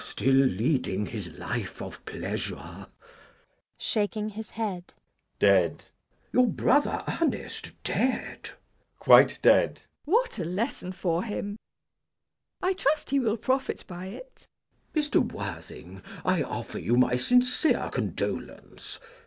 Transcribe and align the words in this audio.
Still 0.03 0.33
leading 0.33 1.05
his 1.05 1.33
life 1.37 1.79
of 1.79 2.03
pleasure? 2.07 2.55
JACK. 2.55 2.89
[Shaking 3.77 4.29
his 4.29 4.49
head.] 4.49 4.95
Dead! 5.37 5.83
CHASUBLE. 5.83 6.27
Your 6.33 6.47
brother 6.47 7.03
Ernest 7.21 7.73
dead? 7.83 8.45
JACK. 8.45 8.57
Quite 8.97 9.39
dead. 9.43 9.69
MISS 9.73 9.75
PRISM. 10.07 10.11
What 10.15 10.39
a 10.39 10.43
lesson 10.45 10.91
for 10.91 11.21
him! 11.23 11.55
I 12.63 12.73
trust 12.73 13.11
he 13.11 13.19
will 13.19 13.37
profit 13.37 13.83
by 13.85 14.07
it. 14.07 14.47
CHASUBLE. 14.95 15.21
Mr. 15.21 15.31
Worthing, 15.33 16.01
I 16.25 16.41
offer 16.41 16.79
you 16.79 16.97
my 16.97 17.15
sincere 17.15 17.91
condolence. 17.93 18.99